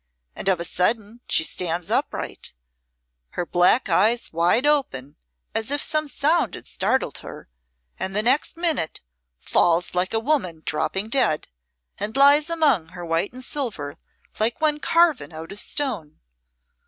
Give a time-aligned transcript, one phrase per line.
[0.35, 2.55] And of a sudden she stands upright,
[3.37, 5.15] her black eyes wide open
[5.53, 7.49] as if some sound had startled her,
[7.99, 9.01] and the next minute
[9.37, 11.49] falls like a woman dropping dead,
[11.99, 13.99] and lies among her white and silver
[14.39, 16.19] like one carven out of stone.